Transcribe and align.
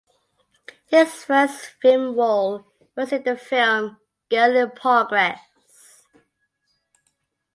His 0.87 1.13
first 1.25 1.73
film 1.79 2.17
role 2.17 2.65
was 2.97 3.11
in 3.13 3.21
the 3.21 3.37
film 3.37 3.97
"Girl 4.31 4.55
in 4.55 4.71
Progress". 4.71 5.39